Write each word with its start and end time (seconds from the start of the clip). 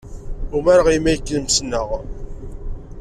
Umareɣ 0.57 0.87
imi 0.95 1.09
ay 1.11 1.19
kem-ssneɣ. 1.27 1.89